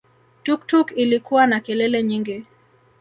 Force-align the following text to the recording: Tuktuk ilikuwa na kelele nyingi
Tuktuk 0.43 0.97
ilikuwa 0.97 1.47
na 1.47 1.59
kelele 1.59 2.03
nyingi 2.03 2.45